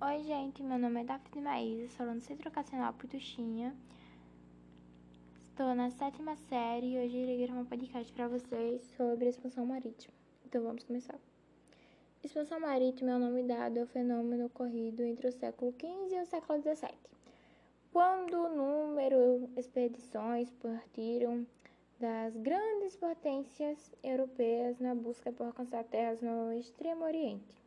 Oi, 0.00 0.22
gente, 0.22 0.62
meu 0.62 0.78
nome 0.78 1.00
é 1.00 1.04
Daphne 1.04 1.42
Maísa, 1.42 1.88
sou 1.96 2.06
no 2.06 2.20
Centro 2.20 2.46
Educacional 2.46 2.92
Pituxinha. 2.92 3.74
Estou 5.50 5.74
na 5.74 5.90
sétima 5.90 6.36
série 6.36 6.94
e 6.94 6.98
hoje 7.04 7.16
irei 7.16 7.44
gravar 7.44 7.62
um 7.62 7.64
podcast 7.64 8.12
para 8.12 8.28
vocês 8.28 8.80
sobre 8.96 9.26
a 9.26 9.28
expansão 9.28 9.66
marítima. 9.66 10.14
Então 10.46 10.62
vamos 10.62 10.84
começar. 10.84 11.18
Expansão 12.22 12.60
marítima 12.60 13.10
é 13.10 13.16
o 13.16 13.18
nome 13.18 13.42
dado 13.42 13.80
ao 13.80 13.86
fenômeno 13.86 14.46
ocorrido 14.46 15.02
entre 15.02 15.26
o 15.26 15.32
século 15.32 15.72
XV 15.72 16.14
e 16.14 16.22
o 16.22 16.26
século 16.26 16.62
XVII, 16.62 16.94
quando 17.92 18.34
o 18.34 18.54
número 18.54 19.48
de 19.48 19.58
expedições 19.58 20.48
partiram 20.62 21.44
das 21.98 22.36
grandes 22.36 22.94
potências 22.94 23.92
europeias 24.04 24.78
na 24.78 24.94
busca 24.94 25.32
por 25.32 25.46
alcançar 25.46 25.82
terras 25.82 26.22
no 26.22 26.52
Extremo 26.52 27.04
Oriente. 27.04 27.58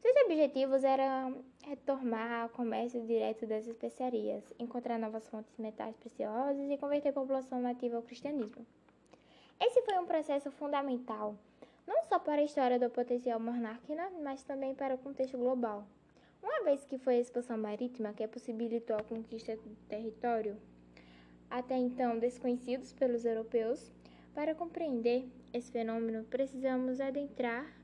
Seus 0.00 0.16
objetivos 0.24 0.82
eram 0.82 1.44
retomar 1.62 2.46
o 2.46 2.48
comércio 2.48 3.04
direto 3.06 3.46
das 3.46 3.66
especiarias, 3.66 4.42
encontrar 4.58 4.98
novas 4.98 5.28
fontes 5.28 5.54
de 5.54 5.60
metais 5.60 5.94
preciosos 5.96 6.70
e 6.70 6.78
converter 6.78 7.10
a 7.10 7.12
população 7.12 7.60
nativa 7.60 7.96
ao 7.96 8.02
cristianismo. 8.02 8.66
Esse 9.60 9.82
foi 9.82 9.98
um 9.98 10.06
processo 10.06 10.50
fundamental, 10.50 11.36
não 11.86 12.02
só 12.04 12.18
para 12.18 12.40
a 12.40 12.44
história 12.44 12.78
do 12.78 12.88
potencial 12.88 13.38
monárquico, 13.38 13.94
mas 14.22 14.42
também 14.42 14.74
para 14.74 14.94
o 14.94 14.98
contexto 14.98 15.36
global. 15.36 15.86
Uma 16.42 16.64
vez 16.64 16.82
que 16.86 16.96
foi 16.96 17.16
a 17.16 17.20
expansão 17.20 17.58
marítima 17.58 18.14
que 18.14 18.26
possibilitou 18.26 18.96
a 18.96 19.02
conquista 19.02 19.54
do 19.54 19.76
território, 19.86 20.56
até 21.50 21.76
então 21.76 22.18
desconhecidos 22.18 22.94
pelos 22.94 23.26
europeus, 23.26 23.92
para 24.34 24.54
compreender 24.54 25.28
esse 25.52 25.70
fenômeno, 25.70 26.24
precisamos 26.24 27.02
adentrar 27.02 27.79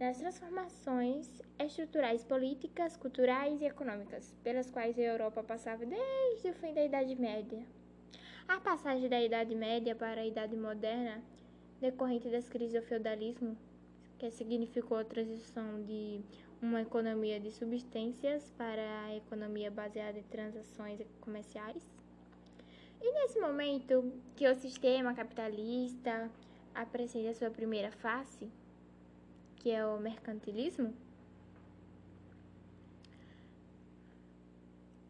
nas 0.00 0.16
transformações 0.16 1.28
estruturais 1.58 2.24
políticas, 2.24 2.96
culturais 2.96 3.60
e 3.60 3.66
econômicas, 3.66 4.34
pelas 4.42 4.70
quais 4.70 4.98
a 4.98 5.02
Europa 5.02 5.42
passava 5.42 5.84
desde 5.84 6.48
o 6.48 6.54
fim 6.54 6.72
da 6.72 6.82
Idade 6.82 7.14
Média. 7.16 7.62
A 8.48 8.58
passagem 8.58 9.10
da 9.10 9.20
Idade 9.20 9.54
Média 9.54 9.94
para 9.94 10.22
a 10.22 10.26
Idade 10.26 10.56
Moderna, 10.56 11.22
decorrente 11.82 12.30
das 12.30 12.48
crises 12.48 12.80
do 12.80 12.86
feudalismo, 12.86 13.54
que 14.18 14.30
significou 14.30 14.96
a 14.96 15.04
transição 15.04 15.82
de 15.84 16.22
uma 16.62 16.80
economia 16.80 17.38
de 17.38 17.50
subsistências 17.50 18.50
para 18.56 19.04
a 19.04 19.14
economia 19.14 19.70
baseada 19.70 20.18
em 20.18 20.22
transações 20.22 20.98
comerciais. 21.20 21.86
E 23.02 23.12
nesse 23.12 23.38
momento 23.38 24.10
que 24.34 24.48
o 24.48 24.54
sistema 24.54 25.12
capitalista 25.12 26.30
apresenta 26.74 27.34
sua 27.34 27.50
primeira 27.50 27.90
face, 27.90 28.50
que 29.60 29.70
é 29.70 29.86
o 29.86 30.00
mercantilismo, 30.00 30.92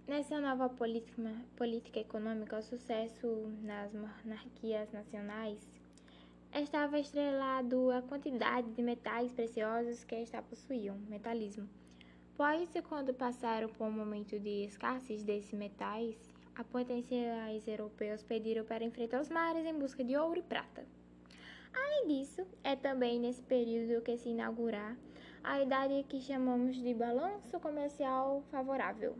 nessa 0.08 0.40
nova 0.40 0.68
política, 0.68 1.22
política 1.56 2.00
econômica, 2.00 2.58
o 2.58 2.62
sucesso 2.62 3.28
nas 3.62 3.94
monarquias 3.94 4.90
nacionais 4.90 5.70
estava 6.52 6.98
estrelado 6.98 7.92
à 7.92 8.02
quantidade 8.02 8.68
de 8.72 8.82
metais 8.82 9.30
preciosos 9.30 10.02
que 10.02 10.16
esta 10.16 10.42
possuíam, 10.42 10.98
metalismo. 11.08 11.68
Pois, 12.36 12.68
quando 12.88 13.14
passaram 13.14 13.68
por 13.68 13.86
um 13.86 13.92
momento 13.92 14.36
de 14.40 14.64
escassez 14.64 15.22
desses 15.22 15.52
metais, 15.52 16.16
a 16.56 16.64
potenciais 16.64 17.68
europeus 17.68 18.24
pediram 18.24 18.64
para 18.64 18.82
enfrentar 18.82 19.20
os 19.20 19.28
mares 19.28 19.64
em 19.64 19.78
busca 19.78 20.02
de 20.02 20.16
ouro 20.16 20.40
e 20.40 20.42
prata. 20.42 20.84
Além 21.72 22.06
disso, 22.08 22.46
é 22.64 22.74
também 22.76 23.18
nesse 23.18 23.42
período 23.42 24.02
que 24.02 24.16
se 24.16 24.30
inaugurar 24.30 24.96
a 25.42 25.60
idade 25.60 26.04
que 26.08 26.20
chamamos 26.20 26.76
de 26.76 26.92
balanço 26.92 27.58
comercial 27.60 28.42
favorável, 28.50 29.16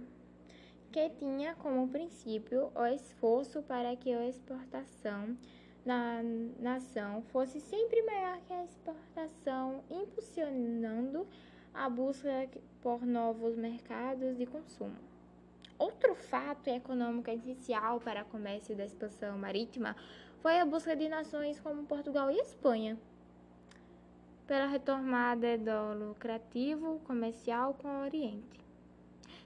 que 0.93 1.09
tinha 1.11 1.55
como 1.55 1.89
princípio 1.89 2.71
o 2.75 2.87
esforço 2.87 3.62
para 3.62 3.97
que 3.97 4.12
a 4.12 4.28
exportação 4.28 5.37
da 5.84 6.22
nação 6.59 7.22
fosse 7.22 7.61
sempre 7.61 8.03
maior 8.03 8.38
que 8.47 8.53
a 8.53 8.65
exportação, 8.65 9.82
impulsionando 9.91 11.27
a 11.72 11.88
busca 11.88 12.49
por 12.82 13.06
novos 13.06 13.56
mercados 13.56 14.37
de 14.37 14.44
consumo. 14.44 14.97
Outro 15.78 16.15
fato 16.15 16.69
econômico 16.69 17.31
essencial 17.31 18.00
para 18.00 18.22
o 18.22 18.27
comércio 18.27 18.77
da 18.77 18.84
expansão 18.84 19.38
marítima 19.38 19.97
foi 20.43 20.59
a 20.59 20.65
busca 20.65 20.97
de 20.97 21.09
nações 21.09 21.61
como 21.61 21.84
Portugal 21.84 22.31
e 22.31 22.39
Espanha 22.39 22.99
pela 24.47 24.67
retomada 24.67 25.56
do 25.59 26.09
lucrativo 26.09 26.99
comercial 27.05 27.75
com 27.75 27.89
o 27.89 28.03
Oriente. 28.03 28.59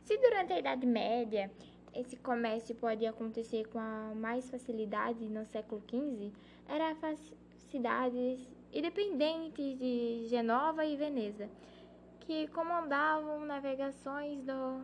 Se 0.05 0.17
durante 0.17 0.53
a 0.53 0.59
Idade 0.59 0.87
Média 0.87 1.51
esse 1.93 2.17
comércio 2.17 2.75
pode 2.77 3.05
acontecer 3.07 3.67
com 3.69 3.81
mais 4.15 4.49
facilidade 4.49 5.25
no 5.27 5.45
século 5.47 5.83
XV, 5.89 6.33
eram 6.69 7.17
cidades 7.71 8.41
independentes 8.73 9.79
de 9.79 10.27
Genova 10.29 10.85
e 10.85 10.97
Veneza, 10.97 11.49
que 12.21 12.49
comandavam 12.49 13.45
navegações 13.45 14.43
do 14.43 14.83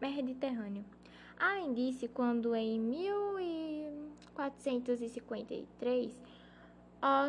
Mediterrâneo. 0.00 0.84
Além 1.38 1.72
disso, 1.74 2.08
quando 2.10 2.54
em 2.54 2.80
1453 4.38 6.20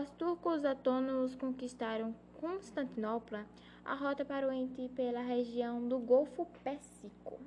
os 0.01 0.09
turcos 0.11 0.65
autônomos 0.65 1.35
conquistaram 1.35 2.15
Constantinopla, 2.39 3.45
a 3.83 3.93
rota 3.93 4.23
para 4.23 4.45
o 4.45 4.49
Oriente 4.49 4.89
pela 4.95 5.21
região 5.21 5.87
do 5.87 5.99
Golfo 5.99 6.47
Pérsico 6.63 7.39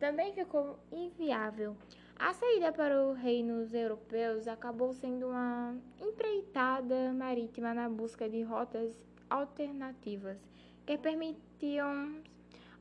também 0.00 0.32
ficou 0.32 0.78
inviável. 0.90 1.76
A 2.18 2.32
saída 2.32 2.72
para 2.72 3.06
os 3.06 3.18
reinos 3.18 3.72
europeus 3.74 4.48
acabou 4.48 4.92
sendo 4.94 5.28
uma 5.28 5.76
empreitada 6.00 7.12
marítima 7.12 7.74
na 7.74 7.88
busca 7.88 8.28
de 8.28 8.42
rotas 8.42 8.98
alternativas 9.28 10.38
que 10.86 10.96
permitiam 10.96 12.22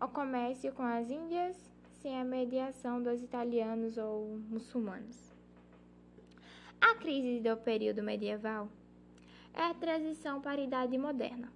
o 0.02 0.08
comércio 0.08 0.74
com 0.74 0.84
as 0.84 1.12
Índias 1.12 1.72
sem 2.02 2.20
a 2.20 2.24
mediação 2.24 3.04
dos 3.04 3.22
italianos 3.22 3.98
ou 3.98 4.40
muçulmanos. 4.50 5.29
A 6.82 6.96
crise 6.96 7.42
do 7.42 7.56
período 7.58 8.02
medieval 8.02 8.70
é 9.54 9.64
a 9.64 9.74
transição 9.74 10.42
para 10.42 10.62
a 10.62 10.64
idade 10.64 10.98
moderna. 10.98 11.52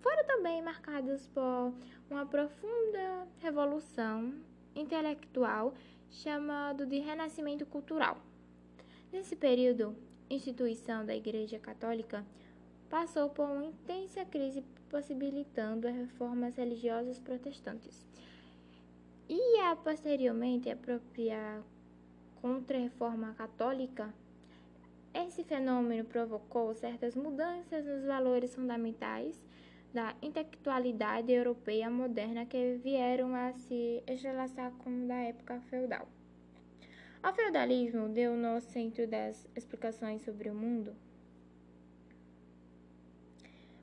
Foram 0.00 0.24
também 0.24 0.62
marcados 0.62 1.26
por 1.28 1.72
uma 2.10 2.26
profunda 2.26 3.26
revolução 3.38 4.34
intelectual 4.74 5.74
chamado 6.10 6.86
de 6.86 6.98
Renascimento 6.98 7.64
Cultural. 7.66 8.18
Nesse 9.12 9.34
período, 9.34 9.96
a 10.30 10.34
instituição 10.34 11.04
da 11.04 11.16
Igreja 11.16 11.58
Católica 11.58 12.24
passou 12.88 13.28
por 13.30 13.48
uma 13.48 13.64
intensa 13.64 14.24
crise 14.24 14.62
possibilitando 14.90 15.88
as 15.88 15.94
reformas 15.94 16.56
religiosas 16.56 17.18
protestantes 17.18 18.06
e 19.28 19.58
a 19.60 19.74
posteriormente 19.74 20.70
a 20.70 20.76
própria 20.76 21.62
contra-reforma 22.40 23.34
católica, 23.34 24.14
esse 25.24 25.42
fenômeno 25.44 26.04
provocou 26.04 26.74
certas 26.74 27.16
mudanças 27.16 27.86
nos 27.86 28.04
valores 28.04 28.54
fundamentais 28.54 29.42
da 29.94 30.14
intelectualidade 30.20 31.32
europeia 31.32 31.88
moderna 31.88 32.44
que 32.44 32.76
vieram 32.82 33.34
a 33.34 33.54
se 33.54 34.02
entrelaçar 34.06 34.70
com 34.72 35.06
da 35.06 35.14
época 35.14 35.58
feudal. 35.70 36.06
O 37.24 37.32
feudalismo 37.32 38.08
deu 38.10 38.36
no 38.36 38.60
centro 38.60 39.06
das 39.06 39.48
explicações 39.56 40.22
sobre 40.22 40.50
o 40.50 40.54
mundo. 40.54 40.94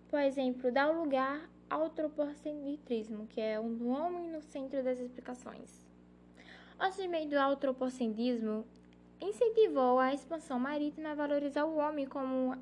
Por 0.07 0.19
exemplo, 0.19 0.71
dá 0.71 0.91
lugar 0.91 1.49
ao 1.67 1.85
antropocentrismo, 1.85 3.25
que 3.25 3.41
é 3.41 3.59
o 3.59 3.87
homem 3.87 4.29
no 4.29 4.41
centro 4.41 4.83
das 4.83 4.99
explicações. 4.99 5.83
O 6.79 6.91
surgimento 6.91 7.31
do 7.31 7.37
antropocentrismo 7.37 8.65
incentivou 9.23 9.99
a 9.99 10.13
expansão 10.13 10.59
marítima 10.59 11.11
a 11.11 11.15
valorizar 11.15 11.65
o 11.65 11.77
homem 11.77 12.05
como 12.05 12.55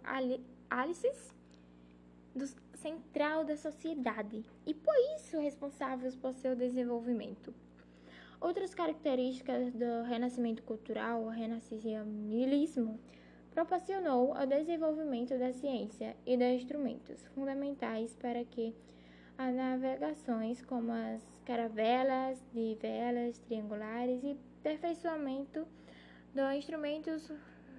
alicerce 0.69 1.34
do 2.36 2.46
central 2.78 3.44
da 3.44 3.58
sociedade 3.58 4.46
e 4.66 4.74
por 4.74 4.96
isso 5.16 5.40
responsáveis 5.40 6.16
por 6.16 6.34
seu 6.34 6.56
desenvolvimento. 6.56 7.54
Outras 8.40 8.74
características 8.74 9.74
do 9.74 10.04
renascimento 10.08 10.63
cultural, 10.63 11.24
o 11.24 11.30
renascentismo, 11.30 13.00
proporcionou 13.52 14.31
o 14.31 14.46
desenvolvimento 14.46 15.38
da 15.38 15.52
ciência 15.52 16.16
e 16.25 16.38
dos 16.38 16.62
instrumentos 16.62 17.22
fundamentais 17.36 18.16
para 18.16 18.44
que 18.46 18.74
as 19.38 19.54
navegações, 19.54 20.62
como 20.64 20.92
as 20.92 21.22
caravelas 21.46 22.42
de 22.54 22.75
velas 22.81 23.38
triangulares 23.40 24.24
e 24.24 24.38
aperfeiçoamento 24.60 25.68
dos 26.33 26.56
instrumentos 26.56 27.30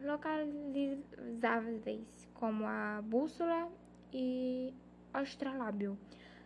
localizáveis, 0.03 2.29
como 2.35 2.67
a 2.67 3.01
bússola 3.03 3.69
e 4.13 4.75
astralábio, 5.13 5.99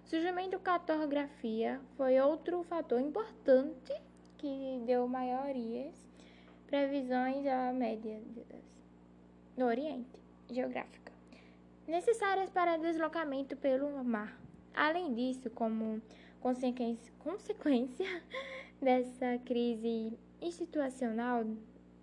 surgimento 0.04 0.52
da 0.52 0.58
cartografia 0.58 1.80
foi 1.96 2.20
outro 2.20 2.62
fator 2.64 3.00
importante 3.00 3.92
que 4.38 4.82
deu 4.86 5.08
maiorias 5.08 5.94
previsões 6.66 7.46
à 7.46 7.72
média 7.72 8.20
do 9.56 9.64
Oriente 9.64 10.20
geográfica, 10.50 11.12
necessárias 11.88 12.50
para 12.50 12.76
deslocamento 12.76 13.56
pelo 13.56 14.04
mar. 14.04 14.38
Além 14.74 15.14
disso, 15.14 15.48
como 15.50 16.02
consequência 16.40 17.12
dessa 18.80 19.38
crise 19.44 20.16
institucional 20.40 21.44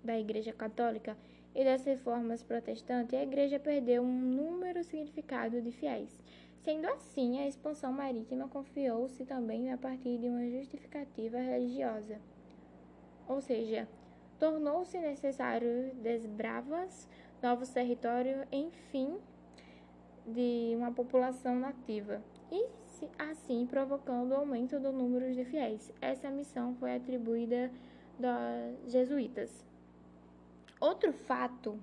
da 0.03 0.19
Igreja 0.19 0.51
Católica 0.51 1.17
e 1.55 1.63
das 1.63 1.85
reformas 1.85 2.43
protestantes, 2.43 3.13
a 3.13 3.23
Igreja 3.23 3.59
perdeu 3.59 4.03
um 4.03 4.19
número 4.19 4.83
significado 4.83 5.61
de 5.61 5.71
fiéis. 5.71 6.21
Sendo 6.63 6.87
assim, 6.87 7.39
a 7.39 7.47
expansão 7.47 7.91
marítima 7.91 8.47
confiou-se 8.47 9.25
também 9.25 9.71
a 9.71 9.77
partir 9.77 10.17
de 10.17 10.29
uma 10.29 10.49
justificativa 10.49 11.37
religiosa. 11.37 12.19
Ou 13.27 13.41
seja, 13.41 13.87
tornou-se 14.39 14.97
necessário 14.97 15.93
desbravas 15.95 17.07
novos 17.41 17.69
territórios, 17.69 18.45
enfim, 18.51 19.17
de 20.25 20.73
uma 20.77 20.91
população 20.91 21.59
nativa, 21.59 22.21
e 22.49 22.65
assim 23.19 23.65
provocando 23.65 24.31
o 24.31 24.35
aumento 24.35 24.79
do 24.79 24.91
número 24.91 25.33
de 25.33 25.43
fiéis. 25.43 25.91
Essa 25.99 26.29
missão 26.29 26.73
foi 26.75 26.95
atribuída 26.95 27.69
aos 28.19 28.91
jesuítas. 28.91 29.65
Outro 30.83 31.13
fato 31.13 31.79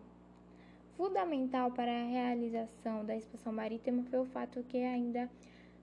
fundamental 0.94 1.70
para 1.70 1.90
a 1.90 2.04
realização 2.04 3.02
da 3.02 3.16
expansão 3.16 3.50
marítima 3.50 4.04
foi 4.10 4.18
o 4.18 4.26
fato 4.26 4.62
que 4.64 4.76
ainda 4.76 5.30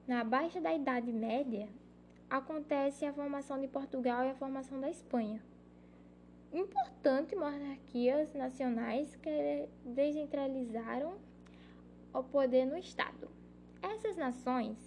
na 0.08 0.24
baixa 0.24 0.62
da 0.62 0.72
Idade 0.72 1.12
Média 1.12 1.68
acontece 2.30 3.08
a 3.08 3.14
formação 3.14 3.60
de 3.60 3.68
Portugal 3.68 4.24
e 4.24 4.30
a 4.30 4.36
formação 4.36 4.80
da 4.80 4.88
Espanha. 4.88 5.42
Importantes 6.54 7.36
monarquias 7.36 8.36
nacionais 8.36 9.16
que 9.16 9.68
descentralizaram 9.84 11.18
o 12.14 12.22
poder 12.22 12.66
no 12.66 12.78
Estado. 12.78 13.32
Essas 13.82 14.16
nações 14.16 14.78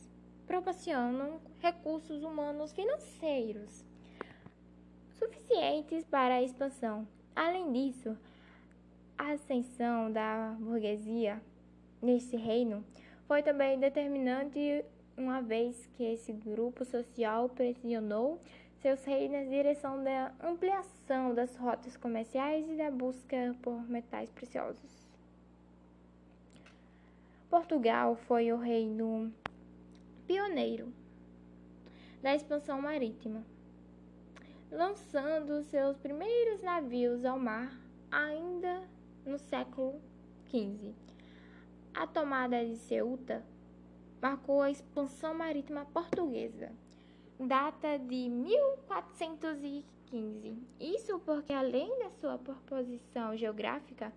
proporcionam 0.47 1.41
recursos 1.59 2.23
humanos 2.23 2.73
financeiros 2.73 3.85
suficientes 5.19 6.05
para 6.05 6.35
a 6.35 6.43
expansão. 6.45 7.09
Além 7.35 7.73
disso, 7.73 8.17
a 9.17 9.33
ascensão 9.33 10.13
da 10.13 10.57
burguesia 10.59 11.41
nesse 12.03 12.37
reino 12.37 12.85
foi 13.27 13.43
também 13.43 13.79
determinante, 13.79 14.85
uma 15.17 15.41
vez 15.41 15.87
que 15.97 16.03
esse 16.03 16.33
grupo 16.33 16.85
social 16.85 17.49
pressionou 17.49 18.41
seus 18.81 19.05
reis 19.05 19.31
na 19.31 19.45
direção 19.45 20.03
da 20.03 20.33
ampliação 20.43 21.35
das 21.35 21.55
rotas 21.57 21.97
comerciais 21.97 22.69
e 22.69 22.77
da 22.77 22.91
busca 22.91 23.55
por 23.63 23.83
metais 23.89 24.31
preciosos. 24.31 25.09
Portugal 27.51 28.17
foi 28.17 28.53
o 28.53 28.57
reino 28.57 29.33
pioneiro 30.27 30.93
da 32.23 32.35
expansão 32.35 32.81
marítima, 32.81 33.45
lançando 34.71 35.65
seus 35.65 35.97
primeiros 35.97 36.63
navios 36.63 37.25
ao 37.25 37.39
mar 37.39 37.75
ainda 38.11 38.83
no 39.27 39.39
século 39.39 39.99
XV. 40.49 40.95
A 41.93 42.07
tomada 42.07 42.65
de 42.65 42.77
Ceuta 42.77 43.45
marcou 44.23 44.63
a 44.63 44.71
expansão 44.71 45.35
marítima 45.35 45.85
portuguesa, 45.87 46.71
data 47.39 47.99
de 47.99 48.29
1415. 48.29 50.57
Isso 50.79 51.19
porque, 51.21 51.53
além 51.53 51.99
da 51.99 52.11
sua 52.11 52.39
proposição 52.39 53.37
geográfica, 53.37 54.13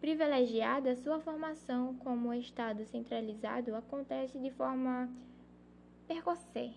privilegiada, 0.00 0.94
sua 0.94 1.18
formação 1.18 1.96
como 1.96 2.32
Estado 2.34 2.84
centralizado 2.84 3.74
acontece 3.74 4.38
de 4.38 4.52
forma 4.52 5.10
precoce, 6.06 6.72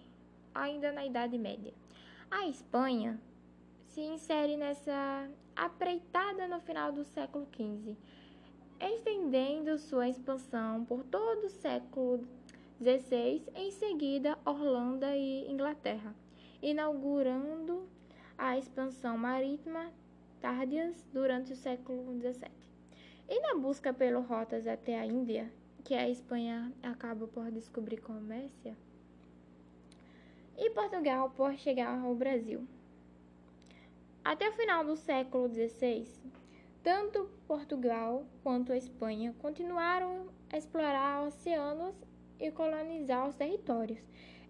ainda 0.53 0.91
na 0.91 1.05
Idade 1.05 1.37
Média. 1.37 1.73
A 2.31 2.47
Espanha 2.47 3.19
se 3.87 4.01
insere 4.01 4.55
nessa 4.55 5.27
apreitada 5.55 6.47
no 6.47 6.59
final 6.61 6.91
do 6.91 7.03
século 7.03 7.47
XV, 7.51 7.97
estendendo 8.79 9.79
sua 9.79 10.07
expansão 10.07 10.85
por 10.85 11.03
todo 11.03 11.45
o 11.45 11.49
século 11.49 12.27
XVI, 12.79 13.43
em 13.55 13.71
seguida 13.71 14.37
Holanda 14.45 15.15
e 15.15 15.49
Inglaterra, 15.49 16.15
inaugurando 16.61 17.89
a 18.37 18.59
expansão 18.59 19.17
marítima 19.17 19.91
tardias 20.39 21.03
durante 21.11 21.53
o 21.53 21.55
século 21.55 22.15
XVII. 22.19 22.51
E 23.27 23.41
na 23.41 23.55
busca 23.55 23.91
pelas 23.91 24.25
rotas 24.27 24.67
até 24.67 24.99
a 24.99 25.05
Índia, 25.05 25.51
que 25.83 25.95
a 25.95 26.07
Espanha 26.07 26.71
acaba 26.83 27.27
por 27.27 27.51
descobrir 27.51 28.01
comércio, 28.01 28.77
e 30.59 30.69
Portugal 30.71 31.31
por 31.31 31.55
chegar 31.55 31.97
ao 31.99 32.13
Brasil. 32.13 32.67
Até 34.23 34.49
o 34.49 34.53
final 34.53 34.83
do 34.83 34.95
século 34.95 35.47
XVI, 35.47 36.05
tanto 36.83 37.29
Portugal 37.47 38.25
quanto 38.43 38.71
a 38.71 38.77
Espanha 38.77 39.33
continuaram 39.39 40.27
a 40.51 40.57
explorar 40.57 41.25
oceanos 41.25 41.95
e 42.39 42.51
colonizar 42.51 43.27
os 43.27 43.35
territórios. 43.35 43.99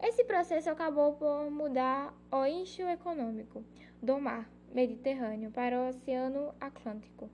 Esse 0.02 0.24
processo 0.24 0.70
acabou 0.70 1.14
por 1.14 1.50
mudar 1.52 2.14
o 2.32 2.44
eixo 2.44 2.82
econômico 2.82 3.64
do 4.02 4.20
mar 4.20 4.50
Mediterrâneo 4.74 5.52
para 5.52 5.78
o 5.80 5.90
Oceano 5.90 6.54
Atlântico 6.60 7.30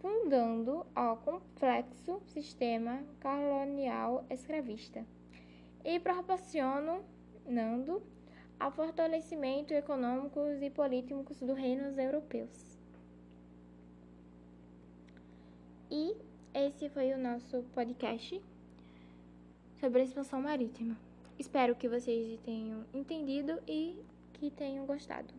fundando 0.00 0.86
o 0.96 1.16
complexo 1.16 2.20
sistema 2.26 3.02
colonial 3.20 4.24
escravista 4.30 5.04
e 5.84 5.98
proporcionando 5.98 7.04
ao 8.60 8.70
fortalecimento 8.70 9.72
econômico 9.72 10.40
e 10.60 10.70
político 10.70 11.22
dos 11.22 11.56
reinos 11.56 11.96
europeus. 11.96 12.78
E 15.90 16.14
esse 16.52 16.88
foi 16.90 17.12
o 17.12 17.18
nosso 17.18 17.62
podcast 17.74 18.42
sobre 19.80 20.00
a 20.00 20.04
expansão 20.04 20.42
marítima. 20.42 20.96
Espero 21.38 21.74
que 21.74 21.88
vocês 21.88 22.38
tenham 22.40 22.84
entendido 22.92 23.58
e 23.66 23.98
que 24.34 24.50
tenham 24.50 24.84
gostado. 24.84 25.32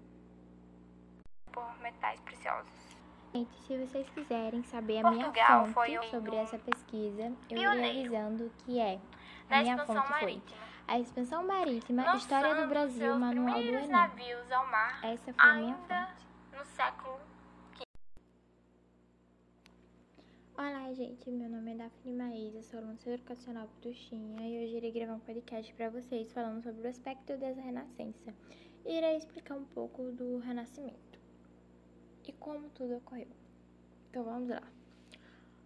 Por 1.51 1.79
metais 1.79 2.19
preciosos. 2.21 2.97
Gente, 3.33 3.53
se 3.67 3.77
vocês 3.77 4.09
quiserem 4.09 4.63
saber 4.63 5.05
a 5.05 5.11
minha 5.11 5.31
fonte 5.67 6.09
sobre 6.09 6.35
essa 6.35 6.57
pesquisa, 6.57 7.31
eu 7.49 7.57
vou 7.57 7.67
avisando 7.67 8.51
que 8.65 8.79
é. 8.79 8.99
A 9.49 9.61
minha 9.61 9.85
fonte 9.85 10.19
foi 10.19 10.41
a 10.89 10.99
expansão 10.99 11.45
marítima, 11.45 12.15
História 12.15 12.55
do 12.61 12.67
Brasil, 12.67 13.15
Manual 13.15 13.53
do 13.61 13.67
Enem. 13.67 13.87
navios 13.87 14.51
ao 14.51 14.65
mar, 14.67 14.99
Essa 15.05 15.31
foi 15.31 15.33
a 15.37 15.53
minha 15.55 15.75
fonte. 15.75 16.25
no 16.57 16.65
século 16.65 17.19
Olá, 20.57 20.91
gente. 20.93 21.29
Meu 21.31 21.47
nome 21.49 21.71
é 21.73 21.75
Daphne 21.75 22.11
Maísa, 22.13 22.63
sou 22.63 22.79
aluna 22.79 22.97
educacional 23.05 23.67
Putuxinha 23.67 24.41
e 24.41 24.65
hoje 24.65 24.77
irei 24.77 24.91
gravar 24.91 25.13
um 25.13 25.19
podcast 25.19 25.71
para 25.75 25.89
vocês 25.89 26.33
falando 26.33 26.63
sobre 26.63 26.81
o 26.81 26.89
aspecto 26.89 27.37
da 27.37 27.47
Renascença. 27.51 28.33
Irei 28.85 29.15
explicar 29.15 29.55
um 29.55 29.65
pouco 29.65 30.11
do 30.11 30.39
Renascimento 30.39 31.19
e 32.27 32.31
como 32.33 32.67
tudo 32.71 32.97
ocorreu. 32.97 33.27
Então 34.09 34.23
vamos 34.23 34.49
lá. 34.49 34.63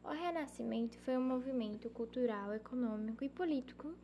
O 0.03 0.09
Renascimento 0.09 0.97
foi 0.99 1.17
um 1.17 1.25
movimento 1.25 1.89
cultural, 1.89 2.53
econômico 2.53 3.23
e 3.23 3.29
político 3.29 3.95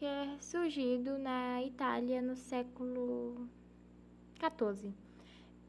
que 0.00 0.06
é 0.06 0.38
surgido 0.40 1.18
na 1.18 1.62
Itália 1.62 2.22
no 2.22 2.34
século 2.34 3.46
XIV 4.38 4.94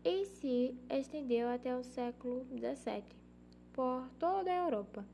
e 0.05 0.23
se 0.23 0.73
estendeu 0.89 1.49
até 1.49 1.75
o 1.75 1.83
século 1.83 2.45
XVII 2.45 3.03
por 3.73 4.07
toda 4.17 4.49
a 4.49 4.63
Europa, 4.63 5.05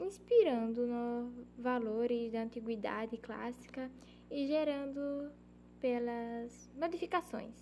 inspirando 0.00 0.84
nos 0.84 1.46
valores 1.56 2.32
da 2.32 2.42
antiguidade 2.42 3.16
clássica 3.18 3.88
e 4.28 4.48
gerando 4.48 5.30
pelas 5.78 6.68
modificações 6.74 7.54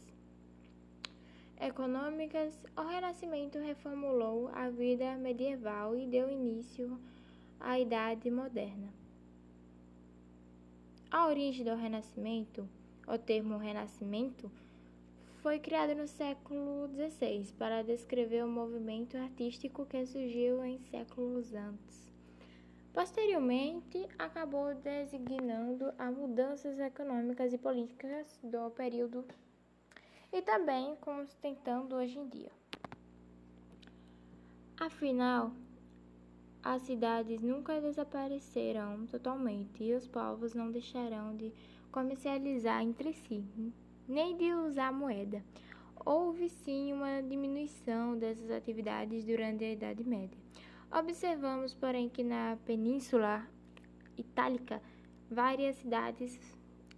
econômicas, 1.61 2.59
o 2.75 2.81
Renascimento 2.81 3.59
reformulou 3.59 4.49
a 4.55 4.71
vida 4.71 5.19
medieval 5.19 5.95
e 5.95 6.07
deu 6.07 6.31
início 6.31 6.99
à 7.61 7.79
Idade 7.79 8.31
Moderna. 8.31 9.02
A 11.13 11.27
origem 11.27 11.63
do 11.63 11.75
Renascimento, 11.75 12.67
o 13.07 13.19
termo 13.19 13.59
Renascimento, 13.59 14.51
foi 15.43 15.59
criado 15.59 15.95
no 15.95 16.09
século 16.09 16.89
XVI 16.89 17.53
para 17.59 17.83
descrever 17.83 18.43
o 18.43 18.49
movimento 18.49 19.19
artístico 19.19 19.85
que 19.85 20.07
surgiu 20.07 20.65
em 20.65 20.79
séculos 20.79 21.53
antes, 21.53 22.11
Posteriormente, 22.93 24.07
acabou 24.19 24.75
designando 24.75 25.93
as 25.99 26.15
mudanças 26.15 26.79
econômicas 26.79 27.51
e 27.53 27.59
políticas 27.59 28.39
do 28.43 28.71
período 28.71 29.25
e 30.31 30.43
também 30.43 30.95
como 30.97 31.27
tentando 31.41 31.97
hoje 31.97 32.19
em 32.19 32.29
dia. 32.29 32.53
Afinal, 34.79 35.53
as 36.63 36.83
cidades 36.83 37.41
nunca 37.43 37.81
desaparecerão 37.81 39.05
totalmente 39.07 39.83
e 39.83 39.95
os 39.95 40.07
povos 40.07 40.55
não 40.55 40.71
deixarão 40.71 41.37
de 41.37 41.53
comercializar 41.91 42.83
entre 42.83 43.13
si, 43.13 43.45
nem 44.07 44.37
de 44.37 44.53
usar 44.53 44.93
moeda. 44.93 45.43
Houve 46.05 46.49
sim 46.49 46.93
uma 46.93 47.21
diminuição 47.21 48.17
dessas 48.17 48.51
atividades 48.51 49.25
durante 49.25 49.65
a 49.65 49.73
Idade 49.73 50.05
Média. 50.05 50.39
Observamos, 50.91 51.75
porém, 51.75 52.09
que 52.09 52.23
na 52.23 52.57
Península 52.65 53.47
Itálica, 54.17 54.81
várias 55.31 55.77
cidades 55.77 56.39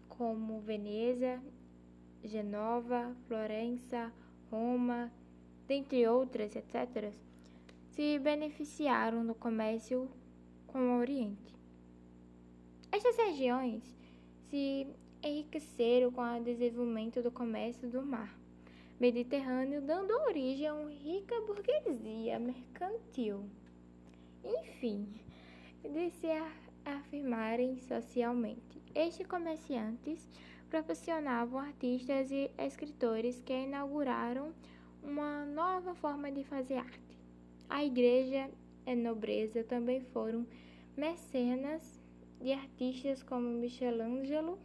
como 0.08 0.60
Veneza, 0.60 1.40
Genova, 2.22 3.14
Florença, 3.26 4.12
Roma, 4.50 5.12
dentre 5.66 6.06
outras, 6.06 6.54
etc., 6.56 7.12
se 7.94 8.18
beneficiaram 8.18 9.24
do 9.24 9.36
comércio 9.36 10.10
com 10.66 10.78
o 10.78 10.98
Oriente. 10.98 11.54
Estas 12.90 13.16
regiões 13.16 13.84
se 14.50 14.88
enriqueceram 15.22 16.10
com 16.10 16.22
o 16.22 16.42
desenvolvimento 16.42 17.22
do 17.22 17.30
comércio 17.30 17.88
do 17.88 18.04
mar 18.04 18.36
Mediterrâneo, 18.98 19.80
dando 19.80 20.10
origem 20.26 20.66
a 20.66 20.74
uma 20.74 20.90
rica 20.90 21.40
burguesia 21.42 22.40
mercantil. 22.40 23.48
Enfim, 24.42 25.08
de 25.82 26.10
se 26.10 26.26
afirmarem 26.84 27.78
socialmente. 27.78 28.82
Estes 28.92 29.26
comerciantes 29.26 30.28
proporcionavam 30.68 31.60
artistas 31.60 32.28
e 32.32 32.50
escritores 32.58 33.40
que 33.40 33.52
inauguraram 33.52 34.52
uma 35.00 35.44
nova 35.44 35.94
forma 35.94 36.32
de 36.32 36.42
fazer 36.42 36.74
arte. 36.74 37.23
A 37.68 37.84
igreja 37.84 38.50
e 38.86 38.94
nobreza 38.94 39.64
também 39.64 40.00
foram 40.00 40.46
mecenas 40.96 42.00
de 42.40 42.52
artistas 42.52 43.22
como 43.22 43.48
Michelangelo, 43.48 44.58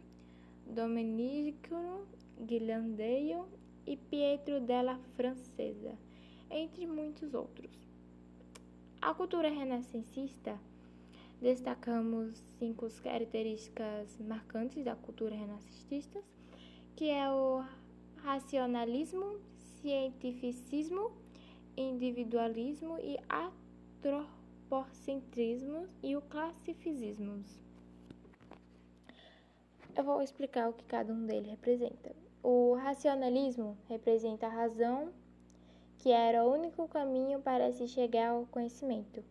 Domenico 0.66 2.06
Ghirlandaio 2.38 3.46
e 3.86 3.96
Pietro 3.96 4.60
della 4.60 4.98
Francesa, 5.16 5.98
entre 6.50 6.86
muitos 6.86 7.34
outros. 7.34 7.70
A 9.00 9.14
cultura 9.14 9.48
renascentista 9.48 10.58
destacamos 11.40 12.38
cinco 12.58 12.86
características 13.02 14.18
marcantes 14.20 14.84
da 14.84 14.94
cultura 14.94 15.34
renascentista, 15.34 16.22
que 16.94 17.08
é 17.08 17.30
o 17.30 17.64
racionalismo, 18.18 19.40
cientificismo, 19.80 21.12
individualismo 21.80 22.98
e 22.98 23.18
antropocentrismo 24.02 25.88
e 26.02 26.14
o 26.16 26.22
classicismo. 26.22 27.42
Eu 29.96 30.04
vou 30.04 30.22
explicar 30.22 30.68
o 30.68 30.72
que 30.72 30.84
cada 30.84 31.12
um 31.12 31.26
deles 31.26 31.50
representa. 31.50 32.14
O 32.42 32.74
racionalismo 32.74 33.76
representa 33.88 34.46
a 34.46 34.50
razão, 34.50 35.12
que 35.98 36.10
era 36.10 36.44
o 36.44 36.52
único 36.52 36.86
caminho 36.88 37.40
para 37.40 37.72
se 37.72 37.88
chegar 37.88 38.30
ao 38.30 38.46
conhecimento, 38.46 39.22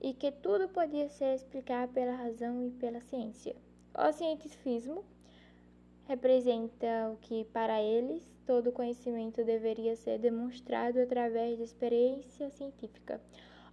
e 0.00 0.14
que 0.14 0.30
tudo 0.30 0.68
podia 0.68 1.08
ser 1.08 1.34
explicado 1.34 1.92
pela 1.92 2.14
razão 2.14 2.66
e 2.66 2.70
pela 2.70 3.00
ciência. 3.00 3.56
O 3.94 4.12
cientificismo 4.12 5.04
representa 6.06 7.10
o 7.12 7.16
que, 7.16 7.44
para 7.46 7.82
eles, 7.82 8.35
todo 8.46 8.72
conhecimento 8.72 9.44
deveria 9.44 9.96
ser 9.96 10.18
demonstrado 10.18 11.00
através 11.00 11.58
da 11.58 11.64
experiência 11.64 12.48
científica. 12.50 13.20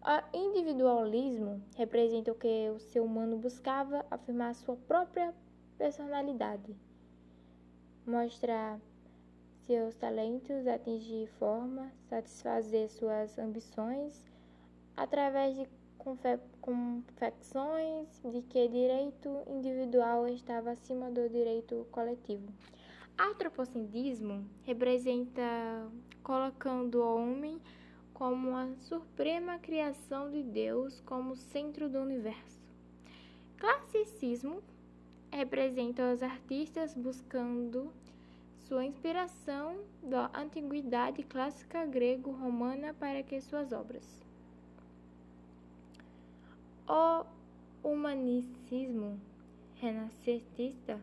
O 0.02 0.38
individualismo 0.38 1.62
representa 1.76 2.32
o 2.32 2.36
que 2.36 2.70
o 2.70 2.80
ser 2.80 3.00
humano 3.00 3.38
buscava 3.38 4.06
afirmar 4.12 4.54
sua 4.56 4.76
própria 4.76 5.34
personalidade, 5.78 6.76
mostrar 8.06 8.80
seus 9.62 9.96
talentos, 9.96 10.68
atingir 10.68 11.28
forma, 11.40 11.90
satisfazer 12.10 12.90
suas 12.90 13.38
ambições 13.38 14.26
através 14.98 15.56
de 15.56 15.70
confecções 16.60 18.22
de 18.26 18.42
que 18.42 18.68
direito 18.68 19.30
individual 19.48 20.28
estava 20.28 20.72
acima 20.72 21.10
do 21.10 21.30
direito 21.30 21.88
coletivo. 21.92 22.52
Antropocentrismo 23.18 24.46
representa 24.66 25.42
colocando 26.24 26.96
o 26.96 27.16
homem 27.16 27.62
como 28.14 28.56
a 28.56 28.74
suprema 28.76 29.60
criação 29.60 30.30
de 30.30 30.44
Deus 30.44 31.02
como 31.02 31.36
centro 31.36 31.90
do 31.90 32.00
universo. 32.00 32.62
Classicismo 33.58 34.62
representa 35.32 36.14
os 36.14 36.22
artistas 36.22 36.94
buscando 36.94 37.92
sua 38.68 38.86
inspiração 38.86 39.78
da 40.02 40.30
antiguidade 40.34 41.24
clássica 41.24 41.86
grego-romana 41.86 42.94
para 42.94 43.24
que 43.24 43.40
suas 43.42 43.72
obras 43.72 44.24
o 46.88 47.26
humanicismo 47.84 49.20
renascentista. 49.76 51.00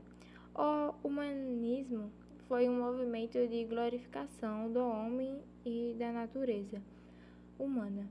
O 0.55 0.95
humanismo 1.07 2.11
foi 2.49 2.69
um 2.69 2.79
movimento 2.79 3.47
de 3.47 3.65
glorificação 3.65 4.71
do 4.73 4.81
homem 4.81 5.41
e 5.65 5.95
da 5.99 6.13
natureza 6.13 6.83
humana, 7.59 8.09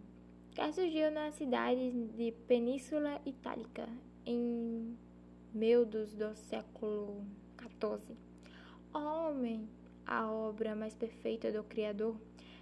que 0.52 0.72
surgiu 0.72 1.12
na 1.12 1.32
cidade 1.32 1.92
de 2.16 2.32
Península 2.48 3.22
Itálica 3.26 3.88
em 4.26 4.98
meados 5.54 6.14
do 6.16 6.36
século 6.36 7.26
XIV. 7.58 8.16
O 8.94 8.98
homem, 8.98 9.68
a 10.06 10.32
obra 10.32 10.76
mais 10.76 10.96
perfeita 10.96 11.52
do 11.52 11.64
Criador, 11.64 12.16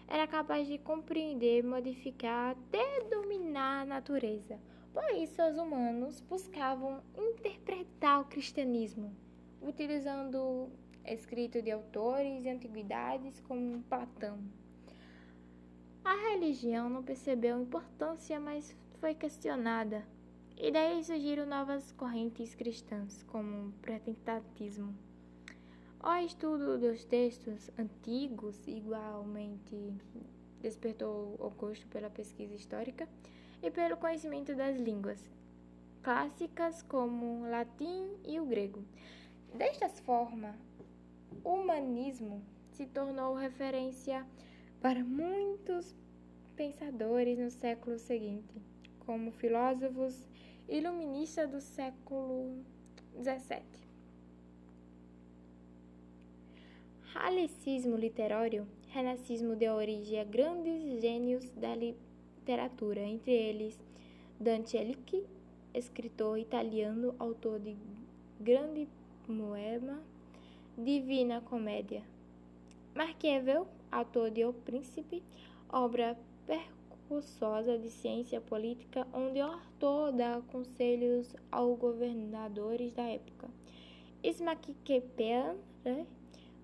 era 0.08 0.26
capaz 0.26 0.68
de 0.68 0.78
compreender, 0.78 1.64
modificar, 1.64 2.52
até 2.52 3.04
dominar 3.10 3.82
a 3.82 3.86
natureza 3.86 4.60
por 4.98 5.12
isso, 5.12 5.40
os 5.44 5.56
humanos 5.60 6.22
buscavam 6.22 7.04
interpretar 7.16 8.20
o 8.20 8.26
cristianismo, 8.26 9.16
utilizando 9.62 10.70
escrito 11.06 11.62
de 11.62 11.72
autores 11.72 12.46
e 12.46 12.50
antiguidades 12.50 13.40
como 13.42 13.82
Platão. 13.84 14.40
A 16.04 16.16
religião 16.32 16.90
não 16.90 17.04
percebeu 17.04 17.62
importância, 17.62 18.40
mas 18.40 18.76
foi 19.00 19.14
questionada, 19.14 20.06
e 20.56 20.72
daí 20.72 21.04
surgiram 21.04 21.46
novas 21.46 21.92
correntes 21.92 22.56
cristãs, 22.56 23.24
como 23.24 23.68
o 23.68 23.72
protestantismo. 23.82 24.96
O 26.04 26.16
estudo 26.26 26.78
dos 26.78 27.04
textos 27.06 27.70
antigos 27.78 28.68
igualmente 28.68 29.94
despertou 30.62 31.36
o 31.40 31.50
gosto 31.50 31.88
pela 31.88 32.10
pesquisa 32.10 32.56
histórica 32.56 33.08
e 33.62 33.70
pelo 33.70 33.98
conhecimento 33.98 34.56
das 34.56 34.78
línguas 34.78 35.30
clássicas 36.02 36.82
como 36.84 37.42
o 37.42 37.50
latim 37.50 38.08
e 38.26 38.40
o 38.40 38.46
grego. 38.46 38.82
Desta 39.58 39.90
forma, 39.90 40.56
o 41.44 41.56
humanismo 41.56 42.44
se 42.74 42.86
tornou 42.86 43.34
referência 43.34 44.24
para 44.80 45.04
muitos 45.04 45.96
pensadores 46.56 47.40
no 47.40 47.50
século 47.50 47.98
seguinte, 47.98 48.54
como 49.00 49.32
filósofos 49.32 50.24
iluministas 50.70 51.50
do 51.50 51.60
século 51.60 52.64
XVII. 53.20 53.64
Ralicismo 57.06 57.96
literário, 57.96 58.68
renascismo 58.90 59.56
deu 59.56 59.74
origem 59.74 60.20
a 60.20 60.24
grandes 60.24 61.02
gênios 61.02 61.50
da 61.56 61.74
literatura 61.76 63.02
entre 63.02 63.32
eles 63.32 63.80
Dante 64.40 64.78
Alighieri, 64.78 65.26
escritor 65.74 66.38
italiano, 66.38 67.16
autor 67.18 67.60
de 67.60 67.76
grande 68.40 68.88
poema 69.28 70.02
Divina 70.78 71.42
Comédia. 71.42 72.02
Maquiavel, 72.96 73.68
autor 73.92 74.32
de 74.32 74.46
O 74.46 74.54
Príncipe, 74.54 75.22
obra 75.68 76.18
percursosa 76.46 77.78
de 77.78 77.90
ciência 77.90 78.40
política, 78.40 79.06
onde 79.14 79.42
o 79.42 79.44
autor 79.44 80.14
dá 80.14 80.42
conselhos 80.48 81.36
aos 81.52 81.78
governadores 81.78 82.94
da 82.94 83.04
época. 83.04 83.50
Ismaquiquepean, 84.24 85.58
né? 85.84 86.08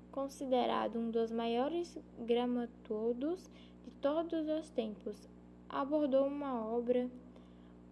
considerado 0.10 0.98
um 0.98 1.12
dos 1.12 1.32
maiores 1.32 1.98
dramaturgos 2.17 3.51
de 3.84 3.91
todos 4.00 4.48
os 4.48 4.70
tempos, 4.70 5.27
abordou 5.67 6.27
uma 6.27 6.65
obra 6.65 7.10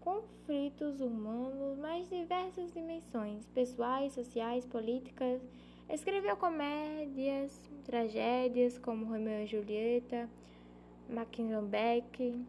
conflitos 0.02 1.00
humanos 1.00 1.78
mais 1.78 2.10
diversas 2.10 2.74
dimensões, 2.74 3.46
pessoais, 3.54 4.14
sociais, 4.14 4.66
políticas. 4.66 5.42
Escreveu 5.90 6.36
comédias, 6.36 7.58
tragédias 7.86 8.78
como 8.78 9.06
Romeu 9.06 9.44
e 9.44 9.48
Julieta, 9.48 10.30
Mackenbeck, 11.10 12.44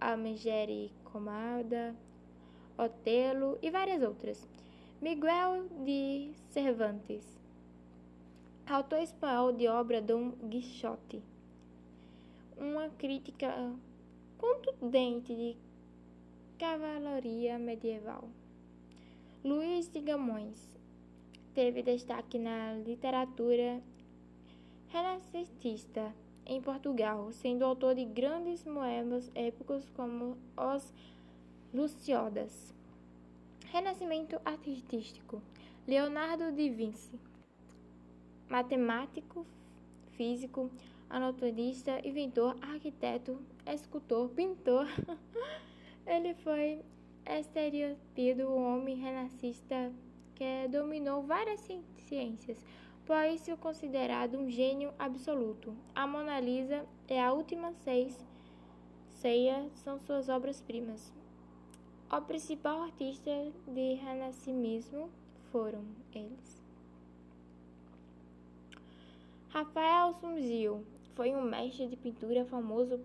A 0.00 0.16
Megere 0.16 0.92
Comada, 1.04 1.94
Otelo 2.78 3.58
e 3.62 3.70
várias 3.70 4.02
outras. 4.02 4.48
Miguel 5.00 5.66
de 5.84 6.30
Cervantes, 6.48 7.24
autor 8.66 9.00
espanhol 9.00 9.52
de 9.52 9.68
obra 9.68 10.00
Dom 10.00 10.32
Quixote, 10.50 11.22
uma 12.56 12.88
crítica 12.90 13.52
contundente 14.38 15.34
de 15.34 15.65
cavalaria 16.58 17.58
medieval. 17.58 18.28
Luís 19.44 19.88
de 19.88 20.00
Gamões 20.00 20.76
teve 21.54 21.82
destaque 21.82 22.38
na 22.38 22.72
literatura 22.74 23.82
renascentista 24.88 26.14
em 26.46 26.60
Portugal, 26.62 27.30
sendo 27.32 27.64
autor 27.64 27.94
de 27.94 28.04
grandes 28.04 28.62
poemas 28.62 29.30
épicos 29.34 29.88
como 29.90 30.36
os 30.56 30.92
Luciodas. 31.74 32.72
Renascimento 33.70 34.40
artístico. 34.44 35.42
Leonardo 35.86 36.44
da 36.50 36.50
Vinci, 36.50 37.20
matemático, 38.48 39.46
físico, 40.16 40.70
anatomista, 41.08 42.00
inventor, 42.04 42.56
arquiteto, 42.62 43.38
escultor, 43.66 44.30
pintor. 44.30 44.86
Ele 46.06 46.34
foi 46.34 46.82
estereotipado 47.26 48.48
o 48.48 48.56
homem 48.56 48.96
renascista 48.96 49.92
que 50.36 50.68
dominou 50.68 51.22
várias 51.22 51.60
ciências, 51.96 52.64
pois 53.04 53.48
é 53.48 53.56
considerado 53.56 54.38
um 54.38 54.48
gênio 54.48 54.92
absoluto. 54.98 55.74
A 55.94 56.06
Mona 56.06 56.38
Lisa 56.38 56.86
e 57.08 57.18
a 57.18 57.32
última 57.32 57.72
seis 57.72 58.24
ceia 59.14 59.68
são 59.74 59.98
suas 59.98 60.28
obras-primas. 60.28 61.12
O 62.08 62.20
principal 62.20 62.82
artista 62.82 63.30
de 63.66 63.94
renascimento 63.94 65.10
foram 65.50 65.84
eles. 66.14 66.62
Rafael 69.48 70.14
Sumzio 70.14 70.86
foi 71.14 71.34
um 71.34 71.42
mestre 71.42 71.88
de 71.88 71.96
pintura 71.96 72.44
famoso 72.44 73.00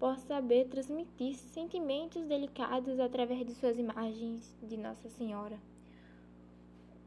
por 0.00 0.18
saber 0.18 0.66
transmitir 0.68 1.36
sentimentos 1.36 2.24
delicados 2.24 2.98
através 2.98 3.46
de 3.46 3.52
suas 3.52 3.78
imagens 3.78 4.56
de 4.62 4.78
Nossa 4.78 5.10
Senhora. 5.10 5.58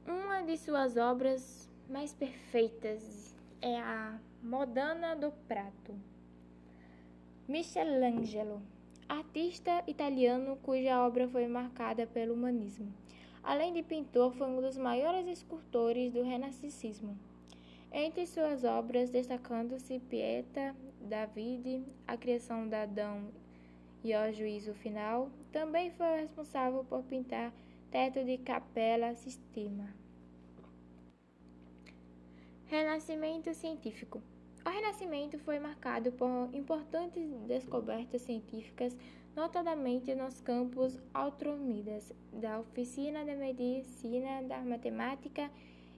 Uma 0.07 0.43
de 0.43 0.55
suas 0.59 0.95
obras 0.95 1.67
mais 1.89 2.13
perfeitas 2.13 3.35
é 3.59 3.79
a 3.79 4.19
Modana 4.43 5.15
do 5.15 5.31
Prato. 5.47 5.95
Michelangelo, 7.47 8.61
artista 9.09 9.83
italiano 9.87 10.55
cuja 10.61 11.03
obra 11.03 11.27
foi 11.27 11.47
marcada 11.47 12.05
pelo 12.05 12.35
humanismo. 12.35 12.93
Além 13.41 13.73
de 13.73 13.81
pintor, 13.81 14.33
foi 14.33 14.45
um 14.45 14.61
dos 14.61 14.77
maiores 14.77 15.27
escultores 15.27 16.13
do 16.13 16.21
Renascentismo. 16.21 17.17
Entre 17.91 18.27
suas 18.27 18.63
obras, 18.63 19.09
destacando-se 19.09 19.99
Pieta, 19.99 20.75
David, 21.03 21.85
a 22.07 22.15
criação 22.15 22.67
de 22.67 22.75
Adão 22.75 23.29
e 24.03 24.15
o 24.15 24.31
juízo 24.33 24.73
final, 24.73 25.29
também 25.51 25.91
foi 25.91 26.21
responsável 26.21 26.83
por 26.85 27.03
pintar 27.03 27.53
teto 27.91 28.23
de 28.23 28.37
capela 28.39 29.13
Sistema. 29.15 29.93
Renascimento 32.65 33.53
científico. 33.53 34.21
O 34.65 34.69
Renascimento 34.69 35.37
foi 35.39 35.59
marcado 35.59 36.11
por 36.13 36.49
importantes 36.53 37.29
descobertas 37.47 38.21
científicas, 38.21 38.97
notadamente 39.35 40.15
nos 40.15 40.39
campos 40.41 40.99
autonomidas 41.13 42.13
da 42.31 42.59
oficina 42.59 43.25
da 43.25 43.35
medicina, 43.35 44.41
da 44.43 44.59
matemática 44.61 45.51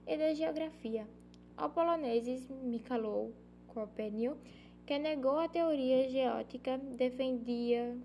e 0.06 0.16
da 0.16 0.34
geografia. 0.34 1.06
O 1.56 1.68
polonês 1.70 2.48
Mikhail 2.50 3.32
Copérnico, 3.68 4.36
que 4.86 4.98
negou 4.98 5.38
a 5.40 5.48
teoria 5.48 6.08
geótica 6.08 6.78
defendia, 6.78 7.98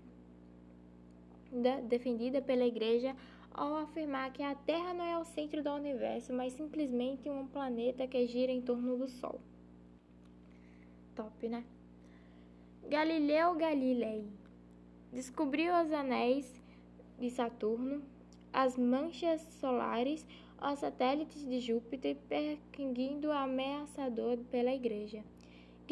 da, 1.52 1.80
defendida 1.80 2.42
pela 2.42 2.66
Igreja 2.66 3.14
ao 3.54 3.76
afirmar 3.76 4.32
que 4.32 4.42
a 4.42 4.54
Terra 4.54 4.92
não 4.92 5.04
é 5.04 5.16
o 5.16 5.24
centro 5.24 5.62
do 5.62 5.70
universo, 5.70 6.32
mas 6.32 6.54
simplesmente 6.54 7.30
um 7.30 7.46
planeta 7.46 8.06
que 8.06 8.26
gira 8.26 8.50
em 8.50 8.60
torno 8.60 8.96
do 8.96 9.08
Sol. 9.08 9.40
Top, 11.14 11.48
né? 11.48 11.64
Galileu 12.88 13.54
Galilei 13.54 14.26
descobriu 15.12 15.74
os 15.74 15.92
anéis 15.92 16.50
de 17.18 17.30
Saturno, 17.30 18.02
as 18.52 18.76
manchas 18.76 19.40
solares, 19.60 20.26
os 20.60 20.78
satélites 20.78 21.46
de 21.46 21.60
Júpiter, 21.60 22.16
perseguindo 22.28 23.30
ameaçador 23.30 24.38
pela 24.50 24.74
Igreja. 24.74 25.22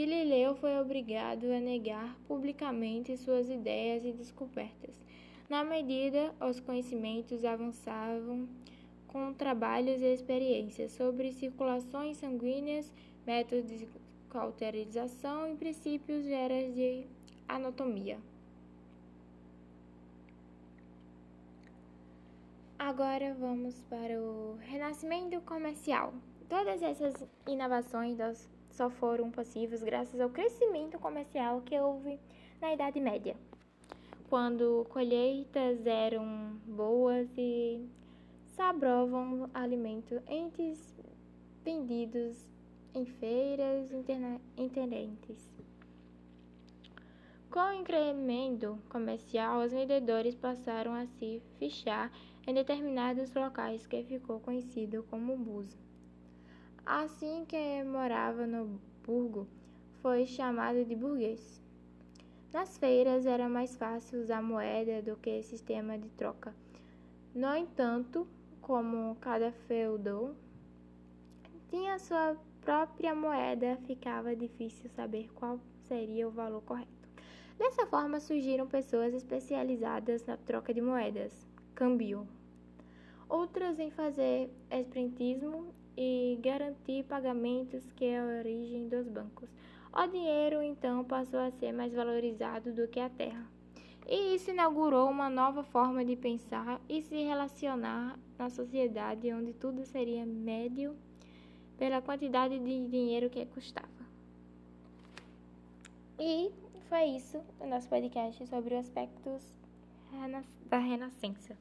Galileu 0.01 0.55
foi 0.55 0.79
obrigado 0.79 1.45
a 1.45 1.61
negar 1.61 2.17
publicamente 2.27 3.17
suas 3.17 3.51
ideias 3.51 4.05
e 4.05 4.13
descobertas 4.13 5.01
na 5.51 5.65
medida 5.65 6.33
os 6.41 6.61
conhecimentos 6.61 7.45
avançavam 7.45 8.49
com 9.09 9.35
trabalhos 9.35 10.01
e 10.01 10.15
experiências 10.15 10.93
sobre 10.93 11.33
circulações 11.33 12.19
sanguíneas, 12.19 12.95
métodos 13.27 13.69
de 13.69 13.89
cauterização 14.31 15.53
e 15.53 15.57
princípios 15.57 16.25
gerais 16.25 16.73
de 16.73 17.05
anatomia. 17.49 18.17
Agora 22.79 23.35
vamos 23.35 23.83
para 23.91 24.21
o 24.21 24.57
renascimento 24.61 25.41
comercial. 25.41 26.15
Todas 26.49 26.81
essas 26.81 27.27
inovações 27.49 28.21
só 28.81 28.89
foram 28.89 29.31
possíveis 29.31 29.83
graças 29.83 30.19
ao 30.19 30.31
crescimento 30.31 30.99
comercial 30.99 31.61
que 31.61 31.79
houve 31.79 32.19
na 32.63 32.73
Idade 32.73 32.99
Média 32.99 33.37
quando 34.31 34.87
colheitas 34.89 35.85
eram 35.85 36.57
boas 36.65 37.29
e 37.37 37.87
sabrovam 38.47 39.51
alimento 39.53 40.23
entre 40.27 40.73
vendidos 41.63 42.49
em 42.95 43.05
feiras 43.05 43.93
interentes. 44.57 45.53
Com 47.51 47.61
o 47.61 47.73
incremento 47.75 48.79
comercial, 48.89 49.61
os 49.63 49.73
vendedores 49.73 50.35
passaram 50.37 50.95
a 50.95 51.05
se 51.05 51.43
fichar 51.59 52.11
em 52.47 52.55
determinados 52.55 53.35
locais 53.35 53.87
que 53.87 54.05
ficou 54.05 54.41
conhecido 54.41 55.05
como 55.11 55.37
buzo. 55.37 55.90
Assim 56.85 57.45
que 57.45 57.83
morava 57.85 58.47
no 58.47 58.81
burgo, 59.05 59.47
foi 60.03 60.27
chamado 60.27 60.85
de 60.85 60.97
burguês. 60.97 61.61
Nas 62.53 62.77
feiras 62.79 63.27
era 63.27 63.49
mais 63.49 63.77
fácil 63.77 64.21
usar 64.21 64.43
moeda 64.43 65.03
do 65.03 65.17
que 65.17 65.43
sistema 65.43 65.99
de 65.99 66.09
troca. 66.11 66.55
No 67.35 67.55
entanto, 67.55 68.27
como 68.61 69.15
cada 69.21 69.53
feudo 69.53 70.35
tinha 71.69 71.99
sua 71.99 72.37
própria 72.61 73.15
moeda, 73.15 73.77
ficava 73.87 74.35
difícil 74.35 74.91
saber 74.91 75.31
qual 75.35 75.61
seria 75.85 76.27
o 76.27 76.31
valor 76.31 76.63
correto. 76.63 77.09
Dessa 77.57 77.87
forma 77.87 78.19
surgiram 78.19 78.67
pessoas 78.67 79.15
especializadas 79.15 80.25
na 80.27 80.37
troca 80.37 80.75
de 80.75 80.81
moedas, 80.81 81.47
câmbio, 81.75 82.27
outras 83.29 83.79
em 83.79 83.91
fazer 83.91 84.51
esprentismo 84.71 85.73
e 85.97 86.39
garantir 86.43 87.05
pagamentos 87.05 87.93
que 87.93 88.05
é 88.05 88.21
a 88.21 88.39
origem 88.39 88.89
dos 88.89 89.09
bancos. 89.09 89.49
O 89.93 90.07
dinheiro 90.07 90.63
então 90.63 91.05
passou 91.05 91.41
a 91.41 91.51
ser 91.51 91.73
mais 91.73 91.93
valorizado 91.93 92.73
do 92.73 92.87
que 92.89 93.01
a 93.01 93.09
terra. 93.09 93.47
E 94.07 94.35
isso 94.35 94.51
inaugurou 94.51 95.09
uma 95.09 95.29
nova 95.29 95.63
forma 95.63 96.05
de 96.05 96.17
pensar 96.17 96.81
e 96.89 97.03
se 97.03 97.15
relacionar 97.23 98.19
na 98.39 98.51
sociedade 98.51 99.33
onde 99.33 99.53
tudo 99.53 99.85
seria 99.85 100.25
médio 100.27 100.97
pela 101.77 102.03
quantidade 102.03 102.59
de 102.59 102.89
dinheiro 102.89 103.31
que 103.31 103.47
custava. 103.47 103.89
E 106.19 106.51
foi 106.89 107.05
isso 107.17 107.41
o 107.59 107.67
nosso 107.67 107.89
podcast 107.89 108.47
sobre 108.47 108.75
os 108.75 108.81
aspectos 108.81 109.43
da 110.67 110.79
renascença. 110.79 111.57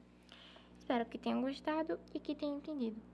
Espero 0.78 1.06
que 1.06 1.18
tenham 1.18 1.42
gostado 1.42 2.00
e 2.14 2.20
que 2.20 2.34
tenham 2.34 2.58
entendido. 2.58 3.09